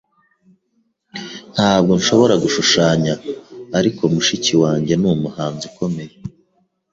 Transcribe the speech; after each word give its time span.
Ntabwo 1.53 1.91
nshobora 1.99 2.35
gushushanya, 2.43 3.13
ariko 3.77 4.01
mushiki 4.13 4.53
wanjye 4.63 4.93
numuhanzi 5.01 5.63
ukomeye. 5.71 6.15